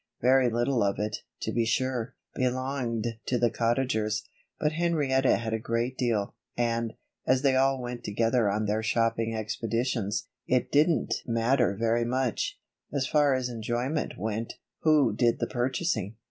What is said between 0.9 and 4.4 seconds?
it, to be sure, belonged to the Cottagers;